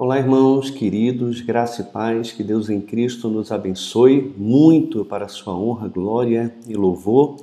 Olá, 0.00 0.16
irmãos 0.16 0.70
queridos, 0.70 1.40
graça 1.40 1.82
e 1.82 1.84
paz, 1.86 2.30
que 2.30 2.44
Deus 2.44 2.70
em 2.70 2.80
Cristo 2.80 3.28
nos 3.28 3.50
abençoe 3.50 4.32
muito 4.36 5.04
para 5.04 5.24
a 5.24 5.28
sua 5.28 5.58
honra, 5.58 5.88
glória 5.88 6.54
e 6.68 6.74
louvor. 6.74 7.34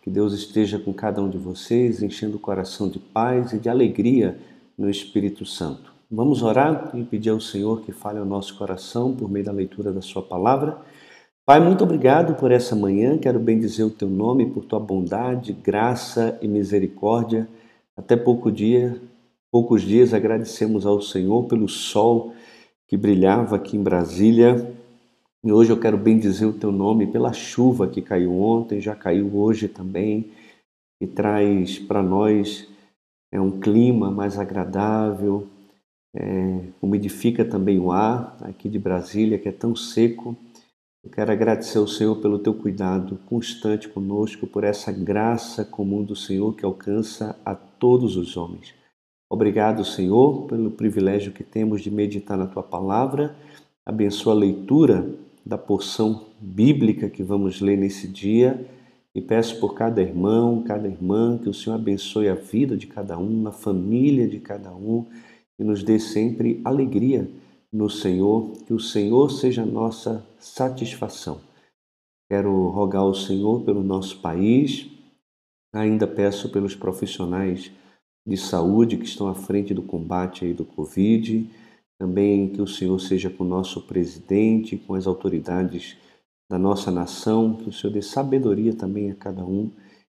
Que 0.00 0.08
Deus 0.08 0.32
esteja 0.32 0.78
com 0.78 0.94
cada 0.94 1.20
um 1.20 1.28
de 1.28 1.36
vocês, 1.36 2.04
enchendo 2.04 2.36
o 2.36 2.38
coração 2.38 2.88
de 2.88 3.00
paz 3.00 3.52
e 3.52 3.58
de 3.58 3.68
alegria 3.68 4.38
no 4.78 4.88
Espírito 4.88 5.44
Santo. 5.44 5.92
Vamos 6.08 6.44
orar 6.44 6.92
e 6.94 7.02
pedir 7.02 7.30
ao 7.30 7.40
Senhor 7.40 7.80
que 7.80 7.90
fale 7.90 8.20
ao 8.20 8.24
nosso 8.24 8.56
coração 8.56 9.12
por 9.12 9.28
meio 9.28 9.44
da 9.44 9.50
leitura 9.50 9.92
da 9.92 10.00
Sua 10.00 10.22
palavra. 10.22 10.78
Pai, 11.44 11.58
muito 11.58 11.82
obrigado 11.82 12.36
por 12.36 12.52
essa 12.52 12.76
manhã. 12.76 13.18
Quero 13.18 13.40
bem 13.40 13.58
dizer 13.58 13.82
o 13.82 13.90
teu 13.90 14.08
nome, 14.08 14.46
por 14.46 14.64
tua 14.64 14.78
bondade, 14.78 15.52
graça 15.52 16.38
e 16.40 16.46
misericórdia. 16.46 17.48
Até 17.96 18.14
pouco 18.14 18.52
dia 18.52 18.96
poucos 19.56 19.80
dias 19.80 20.12
agradecemos 20.12 20.84
ao 20.84 21.00
Senhor 21.00 21.44
pelo 21.44 21.66
sol 21.66 22.34
que 22.86 22.94
brilhava 22.94 23.56
aqui 23.56 23.74
em 23.74 23.82
Brasília. 23.82 24.70
E 25.42 25.50
hoje 25.50 25.70
eu 25.70 25.80
quero 25.80 25.96
bem 25.96 26.18
dizer 26.18 26.44
o 26.44 26.52
teu 26.52 26.70
nome 26.70 27.06
pela 27.06 27.32
chuva 27.32 27.88
que 27.88 28.02
caiu 28.02 28.38
ontem, 28.38 28.82
já 28.82 28.94
caiu 28.94 29.34
hoje 29.34 29.66
também, 29.66 30.30
e 31.00 31.06
traz 31.06 31.78
para 31.78 32.02
nós 32.02 32.68
é 33.32 33.40
um 33.40 33.58
clima 33.58 34.10
mais 34.10 34.38
agradável, 34.38 35.46
é, 36.14 36.60
umidifica 36.82 37.42
também 37.42 37.80
o 37.80 37.90
ar 37.90 38.36
aqui 38.42 38.68
de 38.68 38.78
Brasília, 38.78 39.38
que 39.38 39.48
é 39.48 39.52
tão 39.52 39.74
seco. 39.74 40.36
Eu 41.02 41.10
quero 41.10 41.32
agradecer 41.32 41.78
ao 41.78 41.88
Senhor 41.88 42.16
pelo 42.16 42.38
teu 42.38 42.52
cuidado 42.52 43.18
constante 43.24 43.88
conosco, 43.88 44.46
por 44.46 44.64
essa 44.64 44.92
graça 44.92 45.64
comum 45.64 46.04
do 46.04 46.14
Senhor 46.14 46.54
que 46.54 46.66
alcança 46.66 47.40
a 47.42 47.54
todos 47.54 48.18
os 48.18 48.36
homens. 48.36 48.74
Obrigado, 49.28 49.84
Senhor, 49.84 50.46
pelo 50.46 50.70
privilégio 50.70 51.32
que 51.32 51.42
temos 51.42 51.82
de 51.82 51.90
meditar 51.90 52.38
na 52.38 52.46
tua 52.46 52.62
palavra. 52.62 53.34
Abençoa 53.84 54.32
a 54.32 54.36
leitura 54.36 55.08
da 55.44 55.58
porção 55.58 56.26
bíblica 56.40 57.10
que 57.10 57.22
vamos 57.22 57.60
ler 57.60 57.76
nesse 57.76 58.06
dia 58.06 58.68
e 59.14 59.20
peço 59.20 59.58
por 59.58 59.74
cada 59.74 60.00
irmão, 60.00 60.62
cada 60.62 60.86
irmã, 60.86 61.38
que 61.38 61.48
o 61.48 61.54
Senhor 61.54 61.76
abençoe 61.76 62.28
a 62.28 62.34
vida 62.34 62.76
de 62.76 62.86
cada 62.86 63.18
um, 63.18 63.48
a 63.48 63.52
família 63.52 64.28
de 64.28 64.38
cada 64.38 64.72
um 64.72 65.06
e 65.58 65.64
nos 65.64 65.82
dê 65.82 65.98
sempre 65.98 66.60
alegria 66.64 67.28
no 67.72 67.90
Senhor, 67.90 68.52
que 68.66 68.72
o 68.72 68.80
Senhor 68.80 69.30
seja 69.30 69.62
a 69.62 69.66
nossa 69.66 70.24
satisfação. 70.38 71.40
Quero 72.28 72.68
rogar 72.68 73.02
ao 73.02 73.14
Senhor 73.14 73.62
pelo 73.62 73.82
nosso 73.82 74.20
país, 74.20 74.86
ainda 75.72 76.06
peço 76.06 76.50
pelos 76.50 76.74
profissionais 76.74 77.72
de 78.26 78.36
saúde 78.36 78.96
que 78.96 79.04
estão 79.04 79.28
à 79.28 79.34
frente 79.34 79.72
do 79.72 79.82
combate 79.82 80.44
aí 80.44 80.52
do 80.52 80.64
Covid. 80.64 81.48
Também 81.98 82.48
que 82.48 82.60
o 82.60 82.66
Senhor 82.66 82.98
seja 82.98 83.30
com 83.30 83.44
o 83.44 83.46
nosso 83.46 83.82
presidente, 83.82 84.76
com 84.76 84.94
as 84.94 85.06
autoridades 85.06 85.96
da 86.50 86.58
nossa 86.58 86.90
nação, 86.90 87.54
que 87.54 87.68
o 87.68 87.72
Senhor 87.72 87.92
dê 87.92 88.02
sabedoria 88.02 88.74
também 88.74 89.10
a 89.10 89.14
cada 89.14 89.44
um 89.44 89.70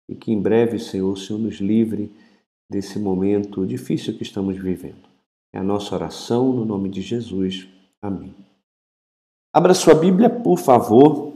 e 0.08 0.16
que 0.16 0.31
em 0.31 0.42
breve, 0.42 0.78
Senhor, 0.78 1.12
o 1.12 1.18
Senhor 1.18 1.40
nos 1.40 1.56
livre 1.56 2.12
desse 2.70 3.00
momento 3.00 3.66
difícil 3.66 4.16
que 4.18 4.23
estamos 4.23 4.58
vivendo. 4.58 5.09
É 5.53 5.59
a 5.59 5.64
nossa 5.64 5.96
oração 5.96 6.52
no 6.53 6.66
nome 6.66 6.90
de 6.90 7.02
Jesus. 7.02 7.68
Amém. 8.02 8.34
Abra 9.53 9.73
sua 9.73 9.94
Bíblia, 9.94 10.30
por 10.30 10.58
favor, 10.58 11.34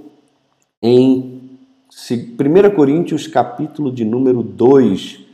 em 0.81 1.59
1 1.89 2.75
Coríntios, 2.75 3.27
capítulo 3.27 3.91
de 3.91 4.05
número 4.05 4.41
2. 4.41 5.24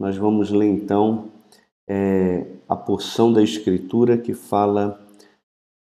Nós 0.00 0.16
vamos 0.16 0.50
ler 0.50 0.66
então 0.66 1.26
é, 1.86 2.46
a 2.66 2.74
porção 2.74 3.30
da 3.30 3.42
Escritura 3.42 4.16
que 4.16 4.32
fala 4.32 4.98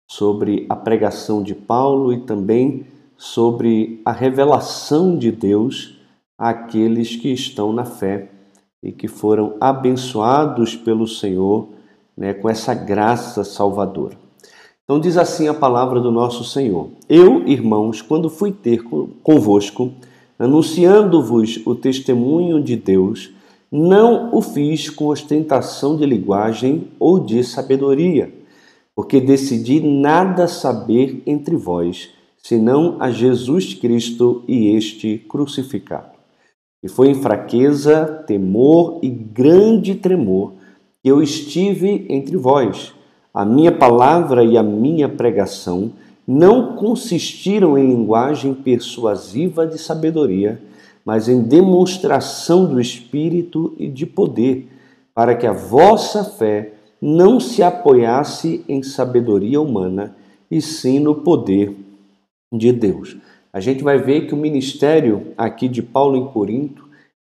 sobre 0.06 0.66
a 0.68 0.76
pregação 0.76 1.42
de 1.42 1.54
Paulo 1.54 2.12
e 2.12 2.20
também 2.20 2.84
sobre 3.16 4.02
a 4.04 4.12
revelação 4.12 5.16
de 5.16 5.32
Deus 5.32 5.98
àqueles 6.36 7.16
que 7.16 7.32
estão 7.32 7.72
na 7.72 7.86
fé 7.86 8.28
e 8.82 8.92
que 8.92 9.08
foram 9.08 9.56
abençoados 9.58 10.76
pelo 10.76 11.08
Senhor 11.08 11.70
né, 12.14 12.34
com 12.34 12.50
essa 12.50 12.74
graça 12.74 13.42
salvadora. 13.44 14.18
Então 14.84 15.00
diz 15.00 15.16
assim 15.16 15.48
a 15.48 15.54
palavra 15.54 15.98
do 16.00 16.10
nosso 16.10 16.44
Senhor: 16.44 16.90
Eu, 17.08 17.48
irmãos, 17.48 18.02
quando 18.02 18.28
fui 18.28 18.52
ter 18.52 18.82
convosco, 19.22 19.90
anunciando-vos 20.38 21.62
o 21.64 21.74
testemunho 21.74 22.62
de 22.62 22.76
Deus, 22.76 23.32
não 23.72 24.36
o 24.36 24.42
fiz 24.42 24.90
com 24.90 25.06
ostentação 25.06 25.96
de 25.96 26.04
linguagem 26.04 26.88
ou 26.98 27.18
de 27.18 27.42
sabedoria, 27.42 28.30
porque 28.94 29.18
decidi 29.18 29.80
nada 29.80 30.46
saber 30.46 31.22
entre 31.26 31.56
vós, 31.56 32.10
senão 32.36 32.98
a 33.00 33.10
Jesus 33.10 33.72
Cristo 33.72 34.44
e 34.46 34.76
este 34.76 35.24
crucificado. 35.26 36.12
E 36.82 36.88
foi 36.88 37.08
em 37.08 37.14
fraqueza, 37.14 38.04
temor 38.26 38.98
e 39.02 39.08
grande 39.08 39.94
tremor 39.94 40.52
que 41.02 41.08
eu 41.08 41.22
estive 41.22 42.04
entre 42.10 42.36
vós. 42.36 42.92
A 43.32 43.44
minha 43.44 43.72
palavra 43.72 44.44
e 44.44 44.58
a 44.58 44.62
minha 44.62 45.08
pregação 45.08 45.92
não 46.26 46.76
consistiram 46.76 47.78
em 47.78 47.86
linguagem 47.86 48.52
persuasiva 48.52 49.66
de 49.66 49.78
sabedoria, 49.78 50.60
mas 51.04 51.28
em 51.28 51.42
demonstração 51.42 52.64
do 52.64 52.80
Espírito 52.80 53.74
e 53.78 53.88
de 53.88 54.06
poder, 54.06 54.68
para 55.14 55.34
que 55.34 55.46
a 55.46 55.52
vossa 55.52 56.24
fé 56.24 56.72
não 57.00 57.40
se 57.40 57.62
apoiasse 57.62 58.64
em 58.68 58.82
sabedoria 58.82 59.60
humana, 59.60 60.14
e 60.50 60.60
sim 60.60 60.98
no 60.98 61.16
poder 61.16 61.74
de 62.52 62.72
Deus. 62.72 63.16
A 63.52 63.58
gente 63.58 63.82
vai 63.82 63.98
ver 63.98 64.26
que 64.26 64.34
o 64.34 64.36
ministério 64.36 65.28
aqui 65.36 65.68
de 65.68 65.82
Paulo 65.82 66.16
em 66.16 66.26
Corinto 66.26 66.84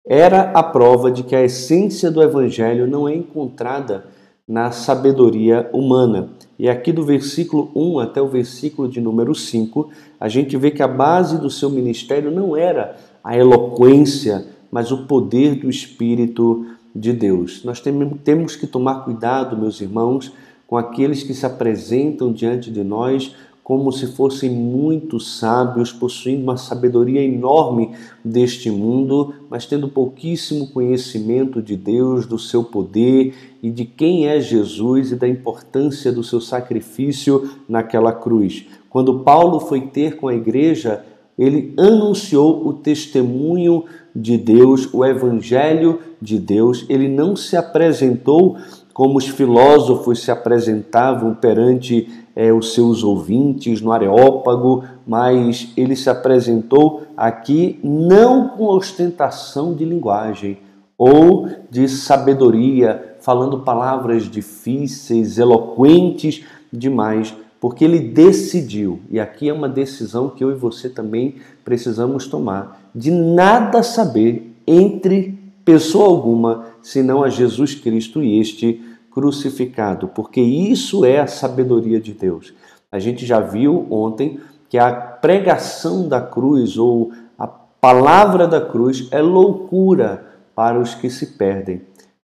era 0.05 0.51
a 0.51 0.63
prova 0.63 1.11
de 1.11 1.23
que 1.23 1.35
a 1.35 1.43
essência 1.43 2.09
do 2.09 2.21
evangelho 2.21 2.87
não 2.87 3.07
é 3.07 3.15
encontrada 3.15 4.05
na 4.47 4.71
sabedoria 4.71 5.69
humana. 5.71 6.29
E 6.59 6.67
aqui 6.67 6.91
do 6.91 7.05
versículo 7.05 7.71
1 7.75 7.99
até 7.99 8.21
o 8.21 8.27
versículo 8.27 8.89
de 8.89 8.99
número 8.99 9.33
5, 9.33 9.89
a 10.19 10.27
gente 10.27 10.57
vê 10.57 10.71
que 10.71 10.83
a 10.83 10.87
base 10.87 11.39
do 11.39 11.49
seu 11.49 11.69
ministério 11.69 12.29
não 12.29 12.57
era 12.57 12.97
a 13.23 13.37
eloquência, 13.37 14.45
mas 14.71 14.91
o 14.91 15.05
poder 15.05 15.55
do 15.55 15.69
Espírito 15.69 16.65
de 16.95 17.13
Deus. 17.13 17.63
Nós 17.63 17.81
temos 18.23 18.55
que 18.55 18.67
tomar 18.67 19.03
cuidado, 19.03 19.57
meus 19.57 19.79
irmãos, 19.81 20.31
com 20.67 20.77
aqueles 20.77 21.23
que 21.23 21.33
se 21.33 21.45
apresentam 21.45 22.31
diante 22.31 22.71
de 22.71 22.83
nós 22.83 23.35
como 23.63 23.91
se 23.91 24.07
fossem 24.07 24.49
muito 24.49 25.19
sábios, 25.19 25.93
possuindo 25.93 26.43
uma 26.43 26.57
sabedoria 26.57 27.23
enorme 27.23 27.91
deste 28.25 28.71
mundo, 28.71 29.33
mas 29.49 29.65
tendo 29.65 29.87
pouquíssimo 29.87 30.67
conhecimento 30.67 31.61
de 31.61 31.77
Deus, 31.77 32.25
do 32.25 32.39
seu 32.39 32.63
poder 32.63 33.33
e 33.61 33.69
de 33.69 33.85
quem 33.85 34.27
é 34.27 34.41
Jesus 34.41 35.11
e 35.11 35.15
da 35.15 35.27
importância 35.27 36.11
do 36.11 36.23
seu 36.23 36.41
sacrifício 36.41 37.51
naquela 37.69 38.11
cruz. 38.11 38.65
Quando 38.89 39.19
Paulo 39.19 39.59
foi 39.59 39.81
ter 39.81 40.17
com 40.17 40.27
a 40.27 40.35
igreja 40.35 41.05
ele 41.41 41.73
anunciou 41.75 42.67
o 42.67 42.71
testemunho 42.71 43.85
de 44.15 44.37
Deus, 44.37 44.87
o 44.93 45.03
evangelho 45.03 45.99
de 46.21 46.37
Deus. 46.37 46.85
Ele 46.87 47.07
não 47.07 47.35
se 47.35 47.57
apresentou 47.57 48.57
como 48.93 49.17
os 49.17 49.27
filósofos 49.27 50.21
se 50.21 50.29
apresentavam 50.29 51.33
perante 51.33 52.07
é, 52.35 52.53
os 52.53 52.75
seus 52.75 53.03
ouvintes 53.03 53.81
no 53.81 53.91
Areópago, 53.91 54.83
mas 55.07 55.73
ele 55.75 55.95
se 55.95 56.11
apresentou 56.11 57.07
aqui 57.17 57.79
não 57.83 58.49
com 58.49 58.65
ostentação 58.65 59.73
de 59.73 59.83
linguagem 59.83 60.59
ou 60.95 61.49
de 61.71 61.87
sabedoria, 61.87 63.15
falando 63.19 63.61
palavras 63.61 64.29
difíceis, 64.29 65.39
eloquentes 65.39 66.43
demais, 66.71 67.33
porque 67.61 67.85
ele 67.85 67.99
decidiu, 67.99 69.01
e 69.07 69.19
aqui 69.19 69.47
é 69.47 69.53
uma 69.53 69.69
decisão 69.69 70.29
que 70.29 70.43
eu 70.43 70.49
e 70.49 70.55
você 70.55 70.89
também 70.89 71.35
precisamos 71.63 72.25
tomar, 72.25 72.89
de 72.93 73.11
nada 73.11 73.83
saber 73.83 74.55
entre 74.65 75.37
pessoa 75.63 76.07
alguma 76.07 76.65
senão 76.81 77.23
a 77.23 77.29
Jesus 77.29 77.75
Cristo 77.75 78.23
e 78.23 78.39
este 78.39 78.81
crucificado, 79.11 80.07
porque 80.07 80.41
isso 80.41 81.05
é 81.05 81.19
a 81.19 81.27
sabedoria 81.27 82.01
de 82.01 82.13
Deus. 82.13 82.51
A 82.91 82.97
gente 82.97 83.27
já 83.27 83.39
viu 83.39 83.85
ontem 83.91 84.39
que 84.67 84.79
a 84.79 84.91
pregação 84.91 86.07
da 86.07 86.19
cruz 86.19 86.77
ou 86.77 87.11
a 87.37 87.45
palavra 87.45 88.47
da 88.47 88.59
cruz 88.59 89.07
é 89.11 89.21
loucura 89.21 90.25
para 90.55 90.79
os 90.79 90.95
que 90.95 91.11
se 91.11 91.37
perdem. 91.37 91.81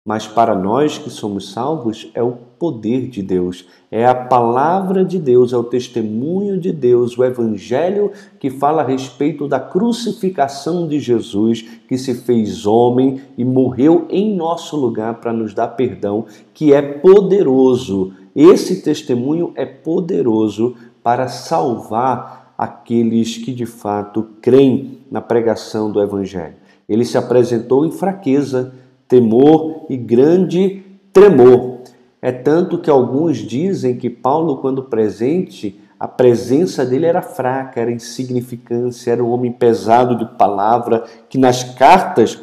Mas 0.05 0.27
para 0.27 0.53
nós 0.53 0.99
que 0.99 1.09
somos 1.09 1.51
salvos, 1.51 2.11
é 2.13 2.21
o 2.21 2.33
poder 2.59 3.07
de 3.07 3.23
Deus, 3.23 3.65
é 3.89 4.05
a 4.05 4.13
palavra 4.13 5.03
de 5.03 5.17
Deus, 5.17 5.51
é 5.51 5.57
o 5.57 5.63
testemunho 5.63 6.59
de 6.59 6.71
Deus, 6.71 7.17
o 7.17 7.23
evangelho 7.23 8.11
que 8.39 8.51
fala 8.51 8.83
a 8.83 8.85
respeito 8.85 9.47
da 9.47 9.59
crucificação 9.59 10.87
de 10.87 10.99
Jesus, 10.99 11.63
que 11.87 11.97
se 11.97 12.13
fez 12.13 12.67
homem 12.67 13.19
e 13.35 13.43
morreu 13.43 14.05
em 14.09 14.35
nosso 14.35 14.77
lugar 14.77 15.15
para 15.15 15.33
nos 15.33 15.53
dar 15.55 15.69
perdão, 15.69 16.25
que 16.53 16.71
é 16.71 16.81
poderoso 16.81 18.13
esse 18.35 18.81
testemunho 18.81 19.53
é 19.55 19.65
poderoso 19.65 20.75
para 21.01 21.29
salvar 21.29 22.53
aqueles 22.57 23.37
que 23.37 23.53
de 23.53 23.65
fato 23.65 24.27
creem 24.41 24.99
na 25.09 25.21
pregação 25.21 25.89
do 25.89 26.01
Evangelho. 26.01 26.55
Ele 26.87 27.05
se 27.05 27.17
apresentou 27.17 27.85
em 27.85 27.91
fraqueza, 27.91 28.73
temor 29.07 29.85
e 29.89 29.97
grande 29.97 30.83
tremor. 31.11 31.79
É 32.21 32.31
tanto 32.31 32.79
que 32.79 32.89
alguns 32.89 33.37
dizem 33.37 33.97
que 33.97 34.09
Paulo, 34.09 34.57
quando 34.57 34.83
presente, 34.83 35.79
a 35.99 36.07
presença 36.07 36.85
dele 36.85 37.05
era 37.05 37.21
fraca, 37.21 37.79
era 37.79 37.91
insignificância, 37.91 39.11
era 39.11 39.23
um 39.23 39.29
homem 39.29 39.51
pesado 39.51 40.17
de 40.17 40.25
palavra, 40.37 41.03
que 41.29 41.37
nas 41.37 41.63
cartas 41.63 42.41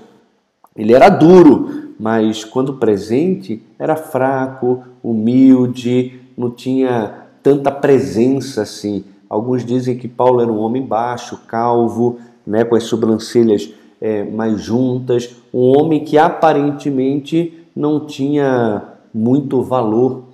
ele 0.76 0.92
era 0.94 1.08
duro, 1.08 1.94
mas 1.98 2.44
quando 2.44 2.78
presente 2.78 3.62
era 3.78 3.94
fraco, 3.96 4.84
humilde, 5.02 6.20
não 6.36 6.50
tinha 6.50 7.26
tanta 7.42 7.70
presença 7.70 8.62
assim. 8.62 9.04
Alguns 9.28 9.64
dizem 9.64 9.98
que 9.98 10.08
Paulo 10.08 10.40
era 10.40 10.50
um 10.50 10.58
homem 10.58 10.84
baixo, 10.84 11.42
calvo, 11.46 12.18
né, 12.46 12.64
com 12.64 12.74
as 12.74 12.84
sobrancelhas 12.84 13.72
é, 14.02 14.25
mais 14.25 14.60
juntas, 14.60 15.37
um 15.54 15.60
homem 15.60 16.04
que 16.04 16.19
aparentemente 16.19 17.64
não 17.75 18.04
tinha 18.04 18.82
muito 19.14 19.62
valor, 19.62 20.25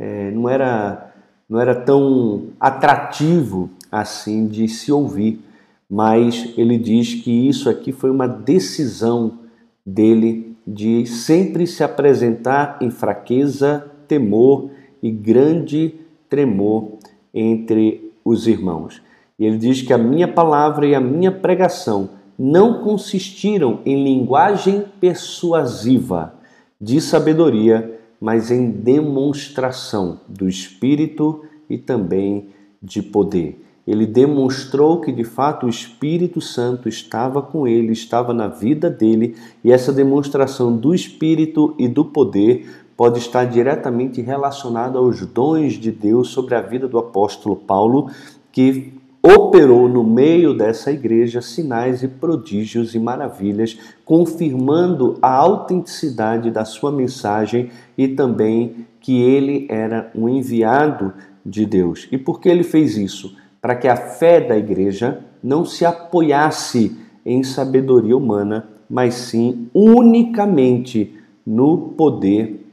é, 0.00 0.30
não 0.30 0.48
era 0.48 1.04
não 1.46 1.58
era 1.58 1.74
tão 1.74 2.48
atrativo 2.60 3.70
assim 3.90 4.46
de 4.46 4.68
se 4.68 4.92
ouvir, 4.92 5.40
mas 5.88 6.52
ele 6.58 6.76
diz 6.76 7.14
que 7.14 7.48
isso 7.48 7.70
aqui 7.70 7.90
foi 7.90 8.10
uma 8.10 8.28
decisão 8.28 9.38
dele 9.84 10.54
de 10.66 11.06
sempre 11.06 11.66
se 11.66 11.82
apresentar 11.82 12.78
em 12.82 12.90
fraqueza, 12.90 13.90
temor 14.06 14.70
e 15.02 15.10
grande 15.10 15.94
tremor 16.28 16.98
entre 17.32 18.12
os 18.22 18.46
irmãos. 18.46 19.00
E 19.38 19.46
ele 19.46 19.56
diz 19.56 19.80
que 19.80 19.92
a 19.92 19.98
minha 19.98 20.28
palavra 20.28 20.86
e 20.86 20.94
a 20.94 21.00
minha 21.00 21.32
pregação 21.32 22.17
não 22.38 22.82
consistiram 22.82 23.80
em 23.84 24.04
linguagem 24.04 24.84
persuasiva 25.00 26.34
de 26.80 27.00
sabedoria, 27.00 27.98
mas 28.20 28.50
em 28.50 28.70
demonstração 28.70 30.20
do 30.28 30.48
Espírito 30.48 31.44
e 31.68 31.76
também 31.76 32.50
de 32.80 33.02
poder. 33.02 33.64
Ele 33.86 34.06
demonstrou 34.06 35.00
que 35.00 35.10
de 35.10 35.24
fato 35.24 35.66
o 35.66 35.68
Espírito 35.68 36.40
Santo 36.40 36.88
estava 36.88 37.40
com 37.40 37.66
ele, 37.66 37.92
estava 37.92 38.32
na 38.34 38.46
vida 38.46 38.88
dele, 38.90 39.34
e 39.64 39.72
essa 39.72 39.92
demonstração 39.92 40.76
do 40.76 40.94
Espírito 40.94 41.74
e 41.78 41.88
do 41.88 42.04
poder 42.04 42.68
pode 42.96 43.18
estar 43.18 43.44
diretamente 43.46 44.20
relacionada 44.20 44.98
aos 44.98 45.24
dons 45.24 45.74
de 45.74 45.90
Deus 45.90 46.28
sobre 46.28 46.54
a 46.54 46.60
vida 46.60 46.86
do 46.86 46.98
apóstolo 46.98 47.56
Paulo, 47.56 48.10
que 48.52 48.92
operou 49.22 49.88
no 49.88 50.04
meio 50.04 50.54
dessa 50.54 50.92
igreja 50.92 51.40
sinais 51.40 52.02
e 52.02 52.08
prodígios 52.08 52.94
e 52.94 52.98
maravilhas, 52.98 53.78
confirmando 54.04 55.18
a 55.20 55.32
autenticidade 55.34 56.50
da 56.50 56.64
sua 56.64 56.92
mensagem 56.92 57.70
e 57.96 58.08
também 58.08 58.86
que 59.00 59.20
ele 59.20 59.66
era 59.68 60.10
um 60.14 60.28
enviado 60.28 61.12
de 61.44 61.66
Deus. 61.66 62.08
E 62.12 62.18
por 62.18 62.40
que 62.40 62.48
ele 62.48 62.62
fez 62.62 62.96
isso? 62.96 63.36
Para 63.60 63.74
que 63.74 63.88
a 63.88 63.96
fé 63.96 64.40
da 64.40 64.56
igreja 64.56 65.20
não 65.42 65.64
se 65.64 65.84
apoiasse 65.84 66.96
em 67.24 67.42
sabedoria 67.42 68.16
humana, 68.16 68.68
mas 68.88 69.14
sim 69.14 69.68
unicamente 69.74 71.14
no 71.46 71.94
poder 71.96 72.66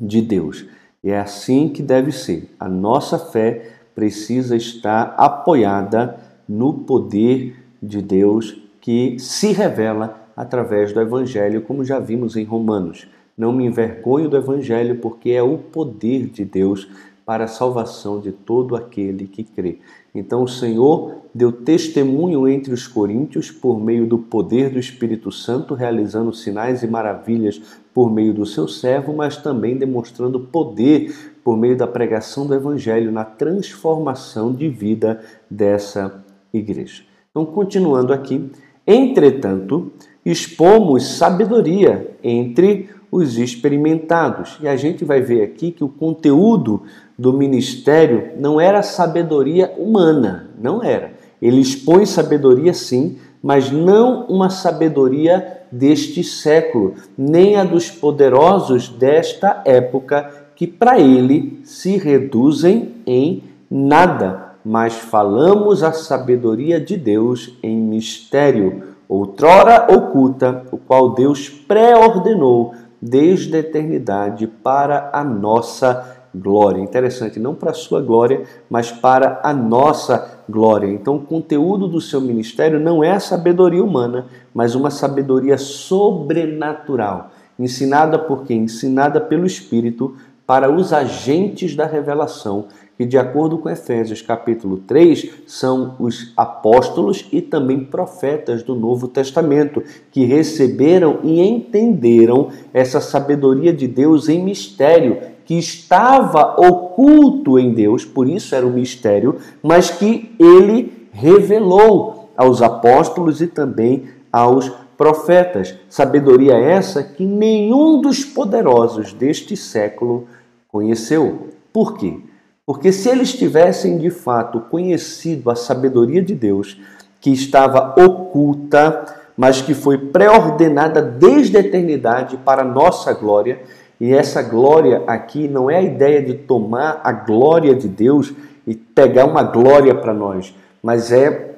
de 0.00 0.20
Deus. 0.20 0.66
E 1.02 1.10
é 1.10 1.18
assim 1.18 1.68
que 1.68 1.82
deve 1.82 2.10
ser. 2.12 2.54
A 2.58 2.68
nossa 2.68 3.18
fé 3.18 3.73
precisa 3.94 4.56
estar 4.56 5.14
apoiada 5.16 6.18
no 6.48 6.74
poder 6.74 7.56
de 7.82 8.02
Deus 8.02 8.60
que 8.80 9.18
se 9.18 9.52
revela 9.52 10.28
através 10.36 10.92
do 10.92 11.00
Evangelho, 11.00 11.62
como 11.62 11.84
já 11.84 11.98
vimos 11.98 12.36
em 12.36 12.44
Romanos. 12.44 13.06
Não 13.36 13.52
me 13.52 13.64
envergonho 13.64 14.28
do 14.28 14.36
Evangelho, 14.36 14.96
porque 14.96 15.30
é 15.30 15.42
o 15.42 15.58
poder 15.58 16.26
de 16.26 16.44
Deus 16.44 16.88
para 17.24 17.44
a 17.44 17.48
salvação 17.48 18.20
de 18.20 18.30
todo 18.30 18.76
aquele 18.76 19.26
que 19.26 19.42
crê. 19.42 19.78
Então 20.14 20.42
o 20.42 20.48
Senhor 20.48 21.22
deu 21.34 21.50
testemunho 21.50 22.46
entre 22.46 22.72
os 22.72 22.86
coríntios 22.86 23.50
por 23.50 23.80
meio 23.80 24.06
do 24.06 24.18
poder 24.18 24.70
do 24.70 24.78
Espírito 24.78 25.32
Santo, 25.32 25.74
realizando 25.74 26.32
sinais 26.34 26.82
e 26.82 26.86
maravilhas 26.86 27.60
por 27.94 28.12
meio 28.12 28.34
do 28.34 28.44
seu 28.44 28.68
servo, 28.68 29.14
mas 29.14 29.36
também 29.36 29.76
demonstrando 29.76 30.38
poder 30.38 31.33
por 31.44 31.58
meio 31.58 31.76
da 31.76 31.86
pregação 31.86 32.46
do 32.46 32.54
Evangelho 32.54 33.12
na 33.12 33.24
transformação 33.24 34.52
de 34.52 34.68
vida 34.68 35.20
dessa 35.48 36.24
igreja. 36.52 37.02
Então, 37.30 37.44
continuando 37.44 38.12
aqui, 38.12 38.50
entretanto, 38.86 39.92
expomos 40.24 41.18
sabedoria 41.18 42.16
entre 42.22 42.88
os 43.12 43.38
experimentados. 43.38 44.58
E 44.60 44.66
a 44.66 44.74
gente 44.74 45.04
vai 45.04 45.20
ver 45.20 45.42
aqui 45.42 45.70
que 45.70 45.84
o 45.84 45.88
conteúdo 45.88 46.82
do 47.18 47.32
ministério 47.32 48.30
não 48.38 48.60
era 48.60 48.82
sabedoria 48.82 49.72
humana, 49.78 50.50
não 50.58 50.82
era. 50.82 51.12
Ele 51.40 51.60
expõe 51.60 52.06
sabedoria 52.06 52.72
sim, 52.72 53.18
mas 53.42 53.70
não 53.70 54.26
uma 54.26 54.48
sabedoria 54.48 55.60
deste 55.70 56.24
século, 56.24 56.94
nem 57.16 57.56
a 57.56 57.64
dos 57.64 57.90
poderosos 57.90 58.88
desta 58.88 59.62
época 59.64 60.43
que 60.64 60.66
para 60.66 60.98
ele 60.98 61.60
se 61.62 61.98
reduzem 61.98 62.94
em 63.06 63.42
nada, 63.70 64.54
mas 64.64 64.94
falamos 64.94 65.82
a 65.82 65.92
sabedoria 65.92 66.80
de 66.80 66.96
Deus 66.96 67.54
em 67.62 67.76
mistério, 67.76 68.82
outrora 69.06 69.94
oculta, 69.94 70.64
o 70.72 70.78
qual 70.78 71.10
Deus 71.10 71.50
pré-ordenou 71.50 72.72
desde 72.98 73.54
a 73.54 73.58
eternidade 73.58 74.46
para 74.46 75.10
a 75.12 75.22
nossa 75.22 76.16
glória. 76.34 76.80
Interessante, 76.80 77.38
não 77.38 77.54
para 77.54 77.72
a 77.72 77.74
sua 77.74 78.00
glória, 78.00 78.44
mas 78.70 78.90
para 78.90 79.40
a 79.42 79.52
nossa 79.52 80.40
glória. 80.48 80.86
Então, 80.86 81.16
o 81.16 81.26
conteúdo 81.26 81.86
do 81.86 82.00
seu 82.00 82.22
ministério 82.22 82.80
não 82.80 83.04
é 83.04 83.10
a 83.10 83.20
sabedoria 83.20 83.84
humana, 83.84 84.28
mas 84.54 84.74
uma 84.74 84.90
sabedoria 84.90 85.58
sobrenatural, 85.58 87.32
ensinada 87.58 88.18
por 88.18 88.44
quem? 88.44 88.62
Ensinada 88.62 89.20
pelo 89.20 89.44
Espírito 89.44 90.16
para 90.46 90.70
os 90.70 90.92
agentes 90.92 91.74
da 91.74 91.86
revelação, 91.86 92.66
que 92.96 93.04
de 93.04 93.18
acordo 93.18 93.58
com 93.58 93.68
Efésios 93.68 94.22
capítulo 94.22 94.76
3, 94.78 95.30
são 95.46 95.96
os 95.98 96.32
apóstolos 96.36 97.26
e 97.32 97.40
também 97.40 97.80
profetas 97.80 98.62
do 98.62 98.74
Novo 98.74 99.08
Testamento, 99.08 99.82
que 100.12 100.24
receberam 100.24 101.18
e 101.24 101.40
entenderam 101.40 102.50
essa 102.72 103.00
sabedoria 103.00 103.72
de 103.72 103.88
Deus 103.88 104.28
em 104.28 104.42
mistério, 104.42 105.18
que 105.44 105.58
estava 105.58 106.54
oculto 106.58 107.58
em 107.58 107.74
Deus, 107.74 108.04
por 108.04 108.28
isso 108.28 108.54
era 108.54 108.66
um 108.66 108.72
mistério, 108.72 109.36
mas 109.62 109.90
que 109.90 110.34
ele 110.38 111.08
revelou 111.12 112.30
aos 112.36 112.62
apóstolos 112.62 113.40
e 113.40 113.46
também 113.46 114.04
aos 114.32 114.70
profetas. 114.96 115.74
Sabedoria 115.88 116.54
essa 116.54 117.02
que 117.02 117.24
nenhum 117.24 118.00
dos 118.00 118.24
poderosos 118.24 119.12
deste 119.12 119.56
século 119.56 120.26
conheceu. 120.74 121.50
Por 121.72 121.96
quê? 121.96 122.18
Porque 122.66 122.90
se 122.90 123.08
eles 123.08 123.32
tivessem 123.32 123.96
de 123.96 124.10
fato 124.10 124.58
conhecido 124.62 125.48
a 125.48 125.54
sabedoria 125.54 126.20
de 126.20 126.34
Deus, 126.34 126.80
que 127.20 127.30
estava 127.30 127.94
oculta, 128.04 129.04
mas 129.36 129.62
que 129.62 129.72
foi 129.72 129.96
pré-ordenada 129.96 131.00
desde 131.00 131.56
a 131.56 131.60
eternidade 131.60 132.36
para 132.38 132.64
nossa 132.64 133.12
glória, 133.12 133.62
e 134.00 134.12
essa 134.12 134.42
glória 134.42 135.04
aqui 135.06 135.46
não 135.46 135.70
é 135.70 135.76
a 135.76 135.82
ideia 135.82 136.20
de 136.20 136.34
tomar 136.34 137.00
a 137.04 137.12
glória 137.12 137.72
de 137.72 137.86
Deus 137.86 138.34
e 138.66 138.74
pegar 138.74 139.26
uma 139.26 139.44
glória 139.44 139.94
para 139.94 140.12
nós, 140.12 140.52
mas 140.82 141.12
é 141.12 141.54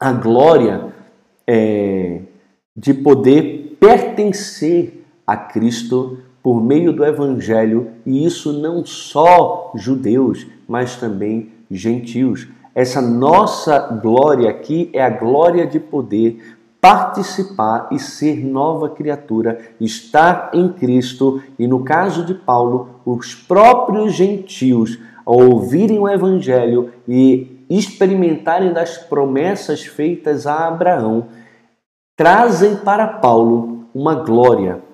a 0.00 0.12
glória 0.12 0.94
é, 1.46 2.20
de 2.74 2.94
poder 2.94 3.76
pertencer 3.78 5.04
a 5.26 5.36
Cristo 5.36 6.20
por 6.46 6.62
meio 6.62 6.92
do 6.92 7.04
Evangelho, 7.04 7.88
e 8.06 8.24
isso 8.24 8.52
não 8.52 8.86
só 8.86 9.72
judeus, 9.74 10.46
mas 10.68 10.94
também 10.94 11.50
gentios. 11.68 12.46
Essa 12.72 13.02
nossa 13.02 13.80
glória 14.00 14.48
aqui 14.48 14.88
é 14.92 15.02
a 15.02 15.10
glória 15.10 15.66
de 15.66 15.80
poder 15.80 16.56
participar 16.80 17.88
e 17.90 17.98
ser 17.98 18.46
nova 18.46 18.88
criatura, 18.88 19.58
estar 19.80 20.52
em 20.54 20.68
Cristo, 20.68 21.42
e 21.58 21.66
no 21.66 21.82
caso 21.82 22.24
de 22.24 22.32
Paulo, 22.32 22.90
os 23.04 23.34
próprios 23.34 24.12
gentios, 24.12 25.00
ao 25.24 25.50
ouvirem 25.50 25.98
o 25.98 26.08
Evangelho 26.08 26.92
e 27.08 27.66
experimentarem 27.68 28.72
das 28.72 28.96
promessas 28.96 29.84
feitas 29.84 30.46
a 30.46 30.68
Abraão, 30.68 31.26
trazem 32.16 32.76
para 32.76 33.08
Paulo 33.08 33.86
uma 33.92 34.14
glória. 34.14 34.85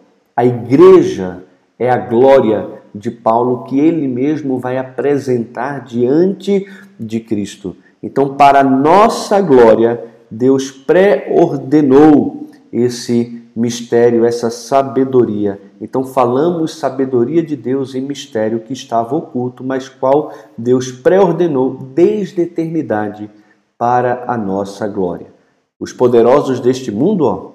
A 0.43 0.45
igreja 0.45 1.45
é 1.79 1.89
a 1.89 1.97
glória 1.97 2.83
de 2.93 3.13
Paulo 3.13 3.63
que 3.63 3.79
ele 3.79 4.09
mesmo 4.09 4.59
vai 4.59 4.77
apresentar 4.77 5.85
diante 5.85 6.67
de 6.99 7.21
Cristo. 7.21 7.77
Então, 8.03 8.35
para 8.35 8.65
nossa 8.65 9.41
glória, 9.41 10.03
Deus 10.29 10.69
pré-ordenou 10.73 12.49
esse 12.73 13.41
mistério, 13.55 14.25
essa 14.25 14.51
sabedoria. 14.51 15.61
Então, 15.81 16.03
falamos 16.03 16.75
sabedoria 16.75 17.41
de 17.41 17.55
Deus 17.55 17.95
em 17.95 18.01
mistério 18.01 18.59
que 18.59 18.73
estava 18.73 19.15
oculto, 19.15 19.63
mas 19.63 19.89
qual 19.89 20.33
Deus 20.59 20.91
pré-ordenou 20.91 21.79
desde 21.95 22.41
a 22.41 22.45
eternidade 22.45 23.31
para 23.79 24.25
a 24.27 24.37
nossa 24.37 24.89
glória. 24.89 25.29
Os 25.79 25.93
poderosos 25.93 26.59
deste 26.59 26.91
mundo 26.91 27.27
ó, 27.27 27.53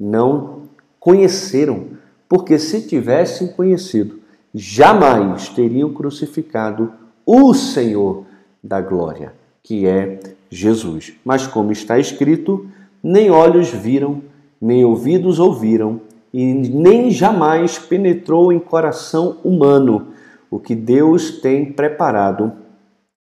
não 0.00 0.62
conheceram, 0.98 1.91
porque 2.32 2.58
se 2.58 2.80
tivessem 2.80 3.48
conhecido, 3.48 4.18
jamais 4.54 5.50
teriam 5.50 5.92
crucificado 5.92 6.90
o 7.26 7.52
Senhor 7.52 8.24
da 8.64 8.80
glória, 8.80 9.34
que 9.62 9.86
é 9.86 10.18
Jesus. 10.48 11.12
Mas, 11.22 11.46
como 11.46 11.72
está 11.72 11.98
escrito, 11.98 12.66
nem 13.02 13.30
olhos 13.30 13.68
viram, 13.68 14.22
nem 14.58 14.82
ouvidos 14.82 15.38
ouviram, 15.38 16.00
e 16.32 16.54
nem 16.54 17.10
jamais 17.10 17.78
penetrou 17.78 18.50
em 18.50 18.58
coração 18.58 19.36
humano 19.44 20.06
o 20.50 20.58
que 20.58 20.74
Deus 20.74 21.32
tem 21.32 21.70
preparado 21.70 22.50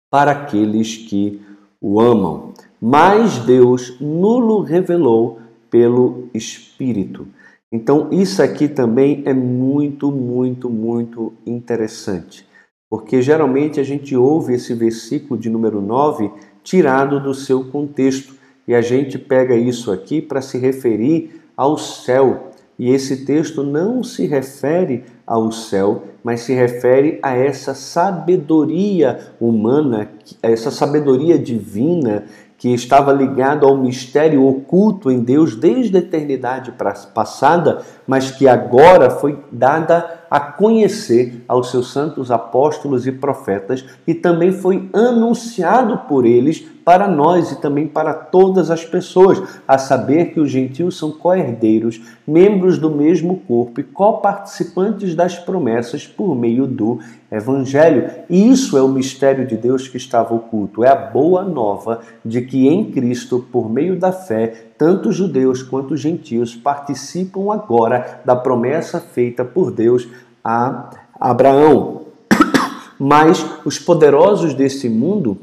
para 0.07 0.33
aqueles 0.33 0.95
que 0.95 1.41
o 1.81 1.99
amam. 1.99 2.53
Mas 2.79 3.39
Deus 3.39 3.99
nulo 3.99 4.61
revelou 4.61 5.39
pelo 5.67 6.29
Espírito. 6.31 7.25
Então, 7.71 8.09
isso 8.11 8.41
aqui 8.41 8.67
também 8.67 9.21
é 9.25 9.33
muito, 9.33 10.11
muito, 10.11 10.69
muito 10.69 11.33
interessante, 11.45 12.47
porque 12.89 13.21
geralmente 13.21 13.79
a 13.79 13.83
gente 13.83 14.15
ouve 14.15 14.55
esse 14.55 14.73
versículo 14.73 15.39
de 15.39 15.49
número 15.49 15.79
9 15.79 16.31
tirado 16.63 17.19
do 17.19 17.33
seu 17.33 17.65
contexto 17.65 18.33
e 18.67 18.73
a 18.73 18.81
gente 18.81 19.19
pega 19.19 19.55
isso 19.55 19.91
aqui 19.91 20.19
para 20.21 20.41
se 20.41 20.57
referir 20.57 21.41
ao 21.55 21.77
céu. 21.77 22.49
E 22.77 22.89
esse 22.89 23.25
texto 23.25 23.61
não 23.61 24.03
se 24.03 24.25
refere 24.25 25.03
ao 25.27 25.51
céu, 25.51 26.03
mas 26.23 26.41
se 26.41 26.53
refere 26.53 27.19
a 27.21 27.35
essa 27.35 27.73
sabedoria 27.73 29.33
humana, 29.39 30.09
essa 30.41 30.71
sabedoria 30.71 31.37
divina 31.37 32.25
que 32.59 32.73
estava 32.73 33.13
ligado 33.13 33.65
ao 33.65 33.77
mistério 33.77 34.45
oculto 34.45 35.09
em 35.09 35.21
Deus 35.21 35.55
desde 35.55 35.95
a 35.95 36.01
eternidade 36.01 36.73
passada, 37.13 37.81
mas 38.05 38.31
que 38.31 38.49
agora 38.49 39.09
foi 39.09 39.39
dada 39.49 40.19
a 40.29 40.41
conhecer 40.41 41.43
aos 41.47 41.71
seus 41.71 41.91
santos 41.91 42.29
apóstolos 42.29 43.07
e 43.07 43.13
profetas, 43.13 43.85
e 44.05 44.13
também 44.13 44.51
foi 44.51 44.89
anunciado 44.93 45.99
por 45.99 46.25
eles 46.25 46.59
para 46.83 47.07
nós 47.07 47.51
e 47.51 47.61
também 47.61 47.87
para 47.87 48.13
todas 48.13 48.69
as 48.69 48.83
pessoas, 48.83 49.41
a 49.67 49.77
saber 49.77 50.33
que 50.33 50.39
os 50.39 50.51
gentios 50.51 50.97
são 50.97 51.11
co-herdeiros, 51.11 52.01
membros 52.27 52.77
do 52.77 52.89
mesmo 52.89 53.37
corpo 53.47 53.79
e 53.79 53.83
co-participantes 53.83 55.15
das 55.15 55.37
promessas 55.37 56.05
por 56.05 56.35
meio 56.35 56.67
do 56.67 56.99
Evangelho. 57.31 58.09
E 58.29 58.49
isso 58.49 58.77
é 58.77 58.81
o 58.81 58.87
mistério 58.87 59.45
de 59.45 59.55
Deus 59.55 59.87
que 59.87 59.97
estava 59.97 60.33
oculto, 60.33 60.83
é 60.83 60.89
a 60.89 60.95
boa 60.95 61.43
nova 61.43 62.01
de 62.25 62.41
que 62.41 62.67
em 62.67 62.91
Cristo, 62.91 63.45
por 63.51 63.69
meio 63.69 63.99
da 63.99 64.11
fé, 64.11 64.71
tanto 64.77 65.11
judeus 65.11 65.61
quanto 65.61 65.95
gentios 65.95 66.55
participam 66.55 67.53
agora 67.53 68.21
da 68.25 68.35
promessa 68.35 68.99
feita 68.99 69.45
por 69.45 69.71
Deus 69.71 70.07
a 70.43 70.89
Abraão. 71.19 72.05
Mas 72.97 73.45
os 73.63 73.77
poderosos 73.77 74.53
desse 74.53 74.89
mundo 74.89 75.37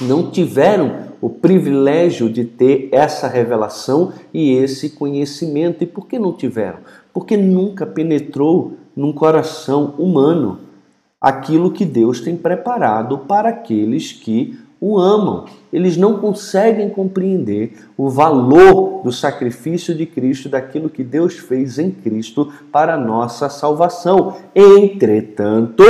não 0.00 0.30
tiveram 0.30 1.08
o 1.20 1.28
privilégio 1.28 2.30
de 2.30 2.44
ter 2.44 2.88
essa 2.92 3.26
revelação 3.26 4.12
e 4.32 4.52
esse 4.52 4.90
conhecimento. 4.90 5.82
E 5.82 5.86
por 5.86 6.06
que 6.06 6.16
não 6.16 6.32
tiveram? 6.32 6.78
Porque 7.12 7.36
nunca 7.36 7.84
penetrou 7.84 8.74
num 8.94 9.12
coração 9.12 9.94
humano 9.98 10.67
aquilo 11.20 11.72
que 11.72 11.84
Deus 11.84 12.20
tem 12.20 12.36
preparado 12.36 13.18
para 13.18 13.48
aqueles 13.48 14.12
que 14.12 14.58
o 14.80 14.98
amam. 14.98 15.44
Eles 15.72 15.96
não 15.96 16.18
conseguem 16.18 16.88
compreender 16.88 17.88
o 17.96 18.08
valor 18.08 19.02
do 19.02 19.12
sacrifício 19.12 19.94
de 19.94 20.06
Cristo, 20.06 20.48
daquilo 20.48 20.88
que 20.88 21.02
Deus 21.02 21.34
fez 21.34 21.78
em 21.78 21.90
Cristo 21.90 22.52
para 22.70 22.94
a 22.94 22.98
nossa 22.98 23.48
salvação. 23.48 24.36
Entretanto, 24.54 25.82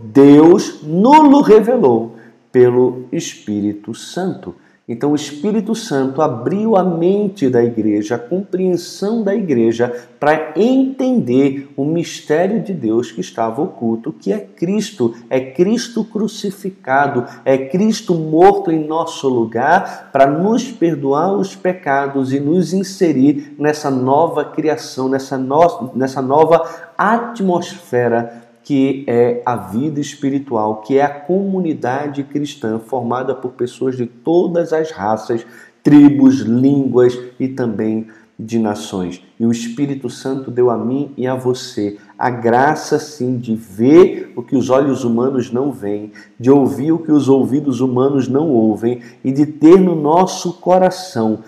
Deus 0.00 0.82
nulo 0.82 1.42
revelou 1.42 2.16
pelo 2.50 3.04
Espírito 3.12 3.94
Santo. 3.94 4.54
Então, 4.88 5.12
o 5.12 5.14
Espírito 5.14 5.76
Santo 5.76 6.20
abriu 6.20 6.76
a 6.76 6.82
mente 6.82 7.48
da 7.48 7.62
igreja, 7.62 8.16
a 8.16 8.18
compreensão 8.18 9.22
da 9.22 9.32
igreja, 9.32 10.06
para 10.18 10.54
entender 10.56 11.72
o 11.76 11.84
mistério 11.84 12.60
de 12.60 12.74
Deus 12.74 13.12
que 13.12 13.20
estava 13.20 13.62
oculto, 13.62 14.12
que 14.12 14.32
é 14.32 14.40
Cristo, 14.40 15.14
é 15.30 15.40
Cristo 15.40 16.04
crucificado, 16.04 17.24
é 17.44 17.56
Cristo 17.56 18.12
morto 18.14 18.72
em 18.72 18.84
nosso 18.84 19.28
lugar 19.28 20.10
para 20.12 20.26
nos 20.26 20.72
perdoar 20.72 21.32
os 21.32 21.54
pecados 21.54 22.32
e 22.32 22.40
nos 22.40 22.72
inserir 22.72 23.54
nessa 23.56 23.88
nova 23.88 24.44
criação, 24.44 25.08
nessa, 25.08 25.38
no... 25.38 25.92
nessa 25.94 26.20
nova 26.20 26.90
atmosfera 26.98 28.41
que 28.64 29.04
é 29.06 29.42
a 29.44 29.56
vida 29.56 30.00
espiritual, 30.00 30.76
que 30.76 30.98
é 30.98 31.02
a 31.02 31.08
comunidade 31.08 32.22
cristã 32.22 32.78
formada 32.78 33.34
por 33.34 33.52
pessoas 33.52 33.96
de 33.96 34.06
todas 34.06 34.72
as 34.72 34.90
raças, 34.90 35.44
tribos, 35.82 36.40
línguas 36.40 37.18
e 37.40 37.48
também 37.48 38.06
de 38.38 38.58
nações. 38.58 39.22
E 39.38 39.46
o 39.46 39.52
Espírito 39.52 40.08
Santo 40.08 40.50
deu 40.50 40.70
a 40.70 40.76
mim 40.76 41.12
e 41.16 41.26
a 41.26 41.34
você 41.34 41.98
a 42.18 42.30
graça 42.30 42.98
sim 42.98 43.36
de 43.36 43.54
ver 43.54 44.32
o 44.36 44.42
que 44.42 44.56
os 44.56 44.70
olhos 44.70 45.04
humanos 45.04 45.50
não 45.50 45.72
veem, 45.72 46.12
de 46.38 46.50
ouvir 46.50 46.92
o 46.92 46.98
que 46.98 47.10
os 47.10 47.28
ouvidos 47.28 47.80
humanos 47.80 48.28
não 48.28 48.48
ouvem 48.48 49.00
e 49.24 49.32
de 49.32 49.44
ter 49.44 49.80
no 49.80 49.94
nosso 49.94 50.54
coração 50.54 51.40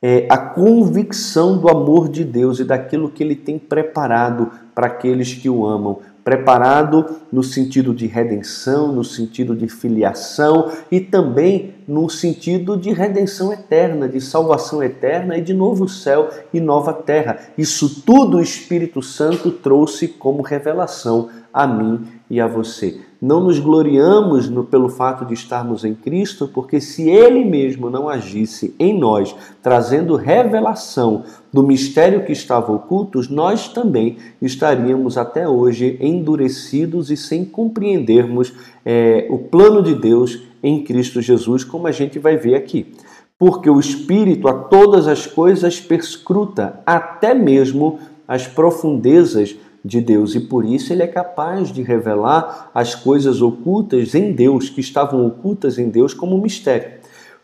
é, 0.00 0.26
a 0.30 0.38
convicção 0.38 1.58
do 1.58 1.68
amor 1.68 2.08
de 2.08 2.24
Deus 2.24 2.60
e 2.60 2.64
daquilo 2.64 3.10
que 3.10 3.22
Ele 3.22 3.34
tem 3.34 3.58
preparado 3.58 4.50
para 4.74 4.86
aqueles 4.86 5.34
que 5.34 5.48
o 5.48 5.66
amam 5.66 5.98
preparado 6.28 7.06
no 7.32 7.42
sentido 7.42 7.94
de 7.94 8.06
redenção, 8.06 8.92
no 8.92 9.02
sentido 9.02 9.56
de 9.56 9.66
filiação 9.66 10.70
e 10.90 11.00
também 11.00 11.76
no 11.88 12.10
sentido 12.10 12.76
de 12.76 12.92
redenção 12.92 13.50
eterna, 13.50 14.06
de 14.06 14.20
salvação 14.20 14.82
eterna 14.82 15.38
e 15.38 15.40
de 15.40 15.54
novo 15.54 15.88
céu 15.88 16.28
e 16.52 16.60
nova 16.60 16.92
terra. 16.92 17.38
Isso 17.56 18.02
tudo 18.02 18.36
o 18.36 18.42
Espírito 18.42 19.00
Santo 19.00 19.50
trouxe 19.50 20.06
como 20.06 20.42
revelação 20.42 21.30
a 21.50 21.66
mim 21.66 22.06
e 22.30 22.40
a 22.40 22.46
você. 22.46 23.00
Não 23.20 23.40
nos 23.40 23.58
gloriamos 23.58 24.48
no, 24.48 24.62
pelo 24.62 24.88
fato 24.88 25.24
de 25.24 25.34
estarmos 25.34 25.84
em 25.84 25.94
Cristo, 25.94 26.46
porque 26.46 26.80
se 26.80 27.08
Ele 27.08 27.44
mesmo 27.44 27.90
não 27.90 28.08
agisse 28.08 28.74
em 28.78 28.96
nós, 28.96 29.34
trazendo 29.62 30.14
revelação 30.14 31.24
do 31.52 31.62
mistério 31.62 32.24
que 32.24 32.32
estava 32.32 32.70
oculto, 32.72 33.20
nós 33.30 33.68
também 33.68 34.18
estaríamos 34.40 35.18
até 35.18 35.48
hoje 35.48 35.98
endurecidos 36.00 37.10
e 37.10 37.16
sem 37.16 37.44
compreendermos 37.44 38.52
é, 38.84 39.26
o 39.30 39.38
plano 39.38 39.82
de 39.82 39.94
Deus 39.94 40.42
em 40.62 40.84
Cristo 40.84 41.20
Jesus, 41.20 41.64
como 41.64 41.86
a 41.86 41.92
gente 41.92 42.18
vai 42.18 42.36
ver 42.36 42.54
aqui. 42.54 42.94
Porque 43.38 43.70
o 43.70 43.80
Espírito 43.80 44.48
a 44.48 44.52
todas 44.52 45.08
as 45.08 45.26
coisas 45.26 45.80
perscruta, 45.80 46.80
até 46.84 47.34
mesmo 47.34 47.98
as 48.26 48.46
profundezas 48.46 49.56
de 49.84 50.00
Deus 50.00 50.34
e 50.34 50.40
por 50.40 50.64
isso 50.64 50.92
ele 50.92 51.02
é 51.02 51.06
capaz 51.06 51.72
de 51.72 51.82
revelar 51.82 52.70
as 52.74 52.94
coisas 52.94 53.40
ocultas 53.40 54.14
em 54.14 54.32
Deus, 54.32 54.68
que 54.68 54.80
estavam 54.80 55.26
ocultas 55.26 55.78
em 55.78 55.88
Deus 55.88 56.12
como 56.12 56.38
mistério. 56.38 56.98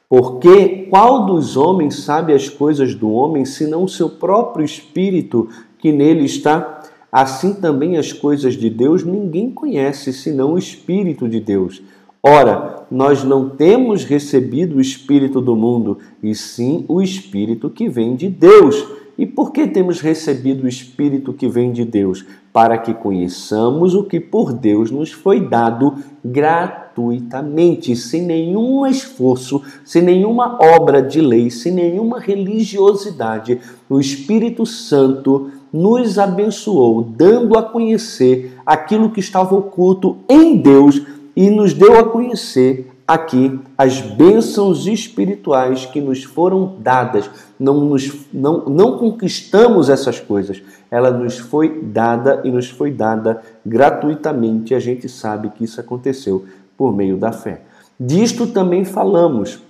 Porque 0.09 0.87
qual 0.91 1.27
dos 1.27 1.57
homens 1.57 1.97
sabe 2.05 2.33
as 2.33 2.49
coisas 2.49 2.95
do 2.95 3.11
homem 3.11 3.45
senão 3.45 3.85
o 3.85 3.89
seu 3.89 4.09
próprio 4.09 4.65
espírito 4.65 5.49
que 5.79 5.91
nele 5.91 6.25
está? 6.25 6.83
Assim 7.11 7.55
também 7.55 7.97
as 7.97 8.13
coisas 8.13 8.55
de 8.55 8.69
Deus 8.69 9.05
ninguém 9.05 9.51
conhece 9.51 10.13
senão 10.13 10.55
o 10.55 10.59
espírito 10.59 11.29
de 11.29 11.41
Deus. 11.41 11.83
Ora, 12.23 12.87
nós 12.91 13.23
não 13.23 13.51
temos 13.51 14.03
recebido 14.03 14.77
o 14.77 14.81
espírito 14.81 15.43
do 15.43 15.55
mundo, 15.55 15.99
e 16.23 16.35
sim 16.35 16.85
o 16.89 17.03
espírito 17.03 17.69
que 17.69 17.87
vem 17.87 18.17
de 18.17 18.31
Deus 18.31 18.83
e 19.17 19.25
por 19.27 19.53
que 19.53 19.67
temos 19.67 20.01
recebido 20.01 20.65
o 20.65 20.69
Espírito 20.69 21.33
que 21.33 21.49
vem 21.49 21.73
de 21.73 21.85
Deus? 21.85 22.25
Para 22.53 22.79
que 22.79 22.93
conheçamos 22.93 23.95
o 23.95 24.05
que 24.05 24.19
por 24.19 24.53
Deus 24.53 24.91
nos 24.91 25.13
foi 25.13 25.41
dado 25.41 25.95
gratuitamente, 26.25 27.95
sem 27.95 28.23
nenhum 28.23 28.87
esforço, 28.87 29.63
sem 29.85 30.03
nenhuma 30.03 30.59
obra 30.61 31.01
de 31.01 31.21
lei, 31.21 31.51
sem 31.51 31.73
nenhuma 31.73 32.19
religiosidade. 32.19 33.61
O 33.89 34.01
Espírito 34.01 34.67
Santo 34.67 35.51
nos 35.73 36.19
abençoou, 36.19 37.03
dando 37.03 37.59
a 37.59 37.63
conhecer 37.63 38.57
aquilo 38.65 39.11
que 39.11 39.21
estava 39.21 39.55
oculto 39.55 40.19
em 40.29 40.57
Deus 40.57 41.03
e 41.37 41.51
nos 41.51 41.73
deu 41.73 41.99
a 41.99 42.05
conhecer 42.05 42.94
aqui 43.07 43.61
as 43.77 44.01
bênçãos 44.01 44.87
espirituais 44.87 45.87
que 45.87 46.01
nos 46.01 46.25
foram 46.25 46.77
dadas. 46.79 47.31
Não, 47.59 47.81
nos, 47.81 48.27
não, 48.33 48.65
não 48.65 48.99
conquistamos 48.99 49.89
essas 49.89 50.19
coisas, 50.19 50.63
ela 50.91 51.11
nos 51.11 51.39
foi 51.39 51.83
dada 51.83 52.41
e 52.45 52.51
nos 52.51 52.69
foi 52.69 52.91
dada 52.91 53.43
gratuitamente. 53.65 54.75
A 54.75 54.81
gente 54.81 55.09
sabe 55.09 55.51
que 55.51 55.65
isso 55.65 55.81
aconteceu 55.81 56.45
por 56.77 56.95
meio 56.95 57.17
da 57.17 57.33
fé. 57.33 57.63
Disto 57.99 58.47
também 58.47 58.85
falamos, 58.85 59.61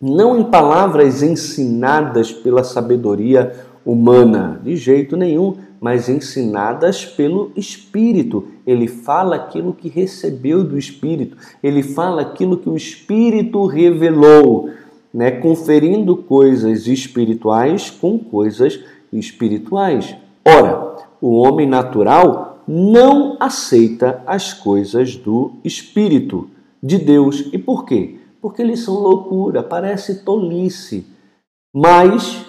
não 0.00 0.38
em 0.38 0.44
palavras 0.44 1.22
ensinadas 1.22 2.32
pela 2.32 2.64
sabedoria 2.64 3.54
humana, 3.84 4.60
de 4.62 4.76
jeito 4.76 5.16
nenhum, 5.16 5.56
mas 5.82 6.08
ensinadas 6.08 7.04
pelo 7.04 7.50
Espírito. 7.56 8.46
Ele 8.64 8.86
fala 8.86 9.34
aquilo 9.34 9.74
que 9.74 9.88
recebeu 9.88 10.62
do 10.62 10.78
Espírito, 10.78 11.36
ele 11.60 11.82
fala 11.82 12.22
aquilo 12.22 12.56
que 12.56 12.68
o 12.68 12.76
Espírito 12.76 13.66
revelou, 13.66 14.70
né? 15.12 15.32
conferindo 15.32 16.16
coisas 16.16 16.86
espirituais 16.86 17.90
com 17.90 18.16
coisas 18.16 18.78
espirituais. 19.12 20.14
Ora, 20.46 20.96
o 21.20 21.32
homem 21.32 21.66
natural 21.66 22.62
não 22.66 23.36
aceita 23.40 24.22
as 24.24 24.54
coisas 24.54 25.16
do 25.16 25.54
Espírito 25.64 26.48
de 26.80 26.96
Deus. 26.96 27.48
E 27.52 27.58
por 27.58 27.84
quê? 27.84 28.18
Porque 28.40 28.62
eles 28.62 28.80
são 28.80 28.94
loucura, 28.94 29.64
parece 29.64 30.24
tolice. 30.24 31.04
Mas 31.74 32.46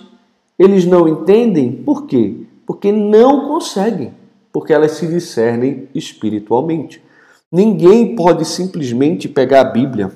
eles 0.60 0.86
não 0.86 1.08
entendem 1.08 1.72
por 1.72 2.06
quê? 2.06 2.43
Porque 2.66 2.92
não 2.92 3.48
conseguem, 3.48 4.14
porque 4.52 4.74
elas 4.74 4.92
se 4.92 5.08
discernem 5.08 5.88
espiritualmente. 5.94 7.04
Ninguém 7.52 8.16
pode 8.16 8.46
simplesmente 8.46 9.28
pegar 9.28 9.62
a 9.62 9.72
Bíblia, 9.72 10.12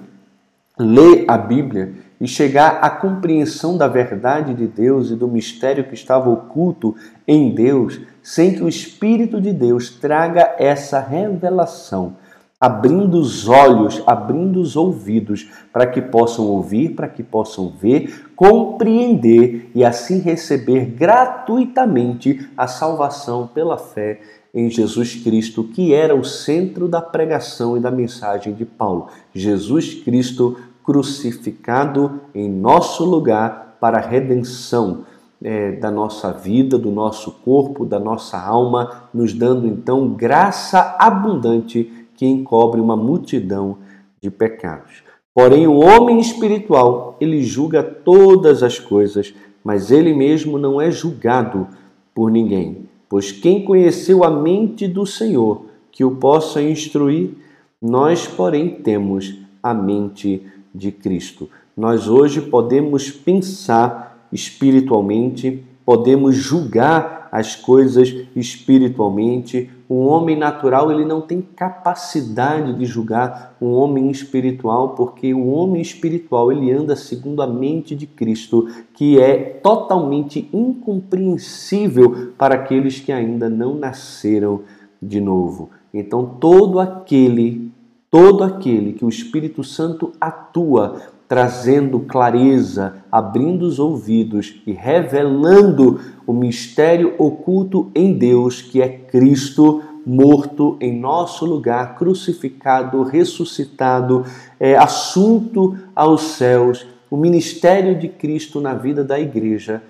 ler 0.78 1.26
a 1.28 1.38
Bíblia 1.38 1.94
e 2.20 2.28
chegar 2.28 2.80
à 2.82 2.90
compreensão 2.90 3.78
da 3.78 3.88
verdade 3.88 4.54
de 4.54 4.66
Deus 4.66 5.12
e 5.12 5.16
do 5.16 5.28
mistério 5.28 5.84
que 5.84 5.94
estava 5.94 6.30
oculto 6.30 6.96
em 7.28 7.54
Deus, 7.54 8.00
sem 8.24 8.56
que 8.56 8.64
o 8.64 8.70
Espírito 8.70 9.40
de 9.40 9.54
Deus 9.54 9.90
traga 9.92 10.56
essa 10.58 11.00
revelação 11.00 12.16
abrindo 12.60 13.20
os 13.20 13.48
olhos, 13.48 14.02
abrindo 14.08 14.60
os 14.60 14.76
ouvidos, 14.76 15.48
para 15.72 15.86
que 15.86 16.02
possam 16.02 16.46
ouvir, 16.46 16.96
para 16.96 17.08
que 17.08 17.22
possam 17.22 17.70
ver, 17.70 18.32
compreender 18.36 19.70
e 19.76 19.86
assim 19.86 20.20
receber 20.20 20.86
gratuitamente 20.86 22.50
a 22.58 22.68
salvação 22.68 23.48
pela 23.48 23.78
fé 23.78 24.20
em 24.54 24.72
Jesus 24.72 25.16
Cristo, 25.16 25.64
que 25.64 25.94
era 25.94 26.16
o 26.16 26.24
centro 26.24 26.88
da 26.88 27.00
pregação 27.00 27.78
e 27.78 27.80
da 27.80 27.92
mensagem 27.92 28.54
de 28.54 28.66
Paulo. 28.66 29.08
Jesus 29.34 29.94
Cristo 29.94 30.58
crucificado 30.84 32.22
em 32.34 32.50
nosso 32.50 33.06
lugar 33.06 33.78
para 33.80 33.98
a 34.00 34.02
redenção. 34.02 35.06
É, 35.40 35.74
da 35.74 35.92
nossa 35.92 36.32
vida, 36.32 36.80
do 36.80 36.90
nosso 36.90 37.32
corpo, 37.32 37.86
da 37.86 38.00
nossa 38.00 38.42
alma, 38.42 39.04
nos 39.14 39.34
dando 39.34 39.68
então 39.68 40.10
graça 40.16 40.96
abundante 40.98 42.07
que 42.18 42.26
encobre 42.26 42.82
uma 42.82 42.98
multidão 42.98 43.78
de 44.22 44.30
pecados. 44.30 45.04
Porém, 45.34 45.68
o 45.68 45.78
homem 45.78 46.20
espiritual, 46.20 47.16
ele 47.22 47.44
julga 47.44 47.84
todas 47.84 48.64
as 48.64 48.80
coisas, 48.80 49.34
mas 49.64 49.92
ele 49.92 50.14
mesmo 50.14 50.58
não 50.58 50.82
é 50.82 50.90
julgado 50.90 51.68
por 52.14 52.32
ninguém. 52.32 52.86
Pois 53.08 53.32
quem 53.32 53.64
conheceu 53.64 54.24
a 54.24 54.32
mente 54.32 54.88
do 54.88 55.06
Senhor, 55.06 55.66
que 55.92 56.04
o 56.04 56.16
possa 56.16 56.62
instruir, 56.62 57.36
nós, 57.80 58.28
porém, 58.28 58.70
temos 58.82 59.38
a 59.62 59.74
mente 59.74 60.42
de 60.74 60.92
Cristo. 60.92 61.48
Nós 61.76 62.08
hoje 62.08 62.42
podemos 62.42 63.12
pensar 63.12 64.28
espiritualmente, 64.34 65.64
podemos 65.86 66.36
julgar 66.36 67.17
as 67.32 67.56
coisas 67.56 68.14
espiritualmente, 68.36 69.70
um 69.90 70.06
homem 70.08 70.38
natural 70.38 70.92
ele 70.92 71.06
não 71.06 71.22
tem 71.22 71.42
capacidade 71.42 72.74
de 72.74 72.86
julgar 72.86 73.56
um 73.62 73.72
homem 73.72 74.12
espiritual, 74.12 74.90
porque 74.90 75.34
o 75.34 75.48
homem 75.48 75.82
espiritual 75.82 76.52
ele 76.52 76.72
anda 76.72 76.96
segundo 76.96 77.42
a 77.42 77.48
mente 77.48 77.96
de 77.96 78.06
Cristo, 78.06 78.68
que 78.94 79.20
é 79.20 79.38
totalmente 79.38 80.50
incompreensível 80.54 82.34
para 82.38 82.56
aqueles 82.56 83.00
que 83.00 83.12
ainda 83.12 83.50
não 83.50 83.76
nasceram 83.76 84.62
de 85.02 85.22
novo. 85.22 85.70
Então 85.94 86.26
todo 86.40 86.80
aquele, 86.80 87.72
todo 88.12 88.44
aquele 88.44 88.94
que 88.94 89.06
o 89.06 89.10
Espírito 89.10 89.64
Santo 89.64 90.12
atua 90.20 91.17
trazendo 91.28 92.00
clareza, 92.02 93.04
abrindo 93.12 93.64
os 93.64 93.80
ouvidos 93.80 94.62
e 94.66 94.72
revelando 94.72 96.00
o 96.26 96.34
mistério 96.34 97.16
oculto 97.18 97.92
em 97.94 98.14
Deus, 98.14 98.62
que 98.62 98.82
é 98.82 98.88
Cristo 98.88 99.84
morto 100.06 100.78
em 100.80 100.98
nosso 100.98 101.46
lugar, 101.46 101.96
crucificado, 101.98 103.04
ressuscitado, 103.04 104.26
é, 104.58 104.78
assunto 104.78 105.78
aos 105.94 106.22
céus, 106.22 106.88
o 107.12 107.18
ministério 107.18 108.00
de 108.00 108.08
Cristo 108.08 108.62
na 108.62 108.74
vida 108.74 109.04
da 109.04 109.20
igreja. 109.20 109.84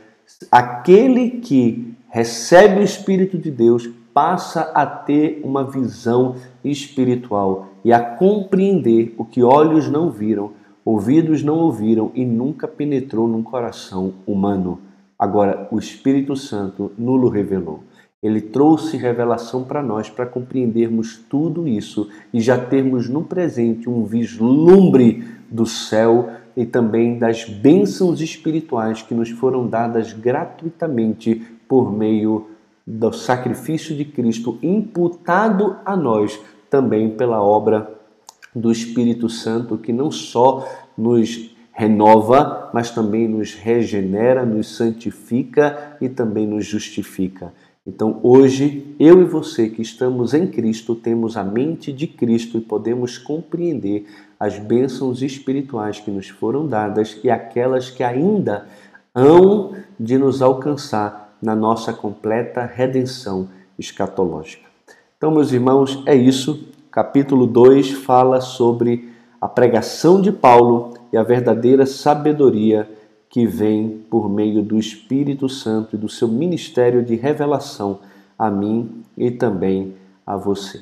Aquele 0.51 1.29
que 1.29 1.95
recebe 2.09 2.79
o 2.79 2.83
Espírito 2.83 3.37
de 3.37 3.51
Deus 3.51 3.87
passa 4.11 4.71
a 4.73 4.87
ter 4.87 5.39
uma 5.43 5.63
visão 5.63 6.35
espiritual 6.65 7.67
e 7.85 7.93
a 7.93 7.99
compreender 7.99 9.13
o 9.19 9.23
que 9.23 9.43
olhos 9.43 9.87
não 9.87 10.09
viram, 10.09 10.51
ouvidos 10.87 11.43
não 11.43 11.57
ouviram 11.57 12.11
e 12.15 12.23
nunca 12.23 12.65
penetrou 12.65 13.27
num 13.27 13.43
coração 13.43 14.13
humano. 14.25 14.79
Agora, 15.19 15.67
o 15.69 15.77
Espírito 15.77 16.33
Santo 16.33 16.93
nulo 16.97 17.27
revelou. 17.27 17.83
Ele 18.23 18.39
trouxe 18.39 18.95
revelação 18.95 19.65
para 19.65 19.83
nós 19.83 20.09
para 20.09 20.25
compreendermos 20.25 21.17
tudo 21.29 21.67
isso 21.67 22.09
e 22.33 22.39
já 22.39 22.57
termos 22.57 23.09
no 23.09 23.21
presente 23.21 23.89
um 23.89 24.05
vislumbre 24.05 25.25
do 25.51 25.65
céu 25.65 26.29
e 26.55 26.65
também 26.65 27.19
das 27.19 27.43
bênçãos 27.43 28.21
espirituais 28.21 29.01
que 29.01 29.13
nos 29.13 29.29
foram 29.29 29.67
dadas 29.67 30.13
gratuitamente 30.13 31.35
por 31.67 31.91
meio 31.91 32.47
do 32.85 33.11
sacrifício 33.11 33.93
de 33.93 34.05
Cristo 34.05 34.57
imputado 34.63 35.75
a 35.85 35.97
nós 35.97 36.39
também 36.69 37.09
pela 37.09 37.43
obra 37.43 37.96
do 38.59 38.71
Espírito 38.71 39.29
Santo 39.29 39.77
que 39.77 39.93
não 39.93 40.09
só 40.09 40.67
nos 40.97 41.55
renova, 41.71 42.71
mas 42.73 42.89
também 42.89 43.27
nos 43.27 43.53
regenera, 43.53 44.43
nos 44.43 44.75
santifica 44.75 45.95
e 46.01 46.09
também 46.09 46.47
nos 46.47 46.65
justifica. 46.65 47.53
Então, 47.85 48.19
hoje, 48.21 48.95
eu 48.99 49.21
e 49.21 49.23
você 49.23 49.69
que 49.69 49.81
estamos 49.81 50.33
em 50.33 50.47
Cristo, 50.47 50.95
temos 50.95 51.37
a 51.37 51.43
mente 51.43 51.93
de 51.93 52.07
Cristo 52.07 52.57
e 52.57 52.61
podemos 52.61 53.17
compreender 53.17 54.07
as 54.39 54.59
bênçãos 54.59 55.21
espirituais 55.21 55.99
que 55.99 56.11
nos 56.11 56.27
foram 56.27 56.67
dadas 56.67 57.17
e 57.23 57.29
aquelas 57.29 57.89
que 57.89 58.03
ainda 58.03 58.67
hão 59.15 59.75
de 59.99 60.17
nos 60.17 60.41
alcançar 60.41 61.37
na 61.41 61.55
nossa 61.55 61.93
completa 61.93 62.65
redenção 62.65 63.47
escatológica. 63.77 64.67
Então, 65.17 65.31
meus 65.31 65.51
irmãos, 65.51 66.03
é 66.05 66.15
isso 66.15 66.67
capítulo 66.97 67.45
2 67.45 67.91
fala 67.91 68.41
sobre 68.41 69.09
a 69.39 69.47
pregação 69.47 70.19
de 70.19 70.31
Paulo 70.31 70.95
e 71.13 71.17
a 71.17 71.21
verdadeira 71.21 71.85
sabedoria 71.85 72.89
que 73.29 73.45
vem 73.45 74.03
por 74.09 74.27
meio 74.27 74.63
do 74.63 74.79
Espírito 74.79 75.47
Santo 75.47 75.95
e 75.95 75.99
do 75.99 76.09
seu 76.09 76.27
ministério 76.27 77.05
de 77.05 77.13
revelação 77.13 77.99
a 78.35 78.49
mim 78.49 79.03
e 79.15 79.29
também 79.29 79.93
a 80.25 80.35
você. 80.35 80.81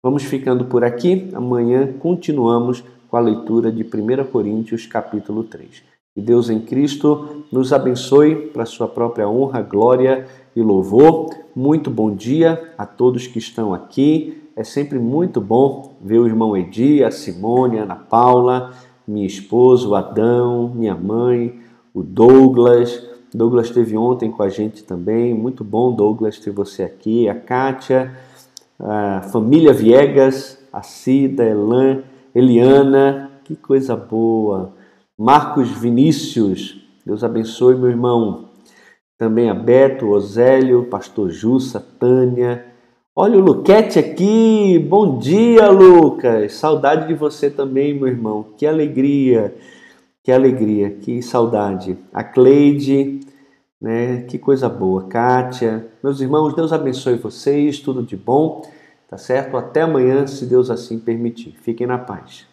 Vamos 0.00 0.22
ficando 0.22 0.66
por 0.66 0.84
aqui. 0.84 1.30
Amanhã 1.34 1.92
continuamos 1.98 2.84
com 3.08 3.16
a 3.16 3.20
leitura 3.20 3.72
de 3.72 3.82
1 3.82 4.24
Coríntios, 4.30 4.86
capítulo 4.86 5.42
3. 5.42 5.82
Que 6.14 6.22
Deus 6.22 6.48
em 6.48 6.60
Cristo 6.60 7.44
nos 7.50 7.72
abençoe 7.72 8.36
para 8.36 8.64
sua 8.66 8.86
própria 8.86 9.28
honra, 9.28 9.62
glória 9.62 10.28
e 10.54 10.62
louvor. 10.62 11.28
Muito 11.56 11.90
bom 11.90 12.14
dia 12.14 12.72
a 12.78 12.86
todos 12.86 13.26
que 13.26 13.40
estão 13.40 13.74
aqui 13.74 14.45
é 14.56 14.64
sempre 14.64 14.98
muito 14.98 15.38
bom 15.38 15.96
ver 16.00 16.18
o 16.18 16.26
irmão 16.26 16.56
Edi, 16.56 17.04
a 17.04 17.10
Simone, 17.10 17.78
a 17.78 17.82
Ana 17.82 17.94
Paula, 17.94 18.72
minha 19.06 19.26
esposa, 19.26 19.86
o 19.86 19.94
Adão, 19.94 20.72
minha 20.74 20.94
mãe, 20.94 21.60
o 21.92 22.02
Douglas. 22.02 23.06
Douglas 23.34 23.66
esteve 23.66 23.98
ontem 23.98 24.30
com 24.30 24.42
a 24.42 24.48
gente 24.48 24.82
também. 24.82 25.34
Muito 25.34 25.62
bom, 25.62 25.92
Douglas, 25.94 26.38
ter 26.38 26.50
você 26.50 26.82
aqui. 26.82 27.28
A 27.28 27.34
Kátia, 27.34 28.16
a 28.80 29.20
família 29.30 29.74
Viegas, 29.74 30.58
a 30.72 30.82
Cida, 30.82 31.44
Elan, 31.44 32.02
Eliana. 32.34 33.30
Que 33.44 33.54
coisa 33.54 33.94
boa. 33.94 34.72
Marcos 35.18 35.70
Vinícius. 35.70 36.82
Deus 37.04 37.22
abençoe, 37.22 37.76
meu 37.76 37.90
irmão. 37.90 38.46
também 39.18 39.48
a 39.48 39.54
Beto, 39.54 40.08
Osélio, 40.08 40.84
Pastor 40.84 41.30
Jussa, 41.30 41.80
Tânia. 41.80 42.75
Olha 43.18 43.38
o 43.38 43.40
Luquete 43.40 43.98
aqui, 43.98 44.78
bom 44.78 45.18
dia 45.18 45.70
Lucas, 45.70 46.52
saudade 46.52 47.08
de 47.08 47.14
você 47.14 47.48
também, 47.48 47.94
meu 47.94 48.08
irmão, 48.08 48.44
que 48.58 48.66
alegria, 48.66 49.56
que 50.22 50.30
alegria, 50.30 50.90
que 50.90 51.22
saudade. 51.22 51.96
A 52.12 52.22
Cleide, 52.22 53.20
né, 53.80 54.20
que 54.28 54.36
coisa 54.38 54.68
boa, 54.68 55.04
Kátia, 55.04 55.86
meus 56.02 56.20
irmãos, 56.20 56.54
Deus 56.54 56.74
abençoe 56.74 57.16
vocês, 57.16 57.80
tudo 57.80 58.02
de 58.02 58.18
bom, 58.18 58.60
tá 59.08 59.16
certo? 59.16 59.56
Até 59.56 59.80
amanhã, 59.80 60.26
se 60.26 60.44
Deus 60.44 60.68
assim 60.68 60.98
permitir. 60.98 61.56
Fiquem 61.62 61.86
na 61.86 61.96
paz. 61.96 62.46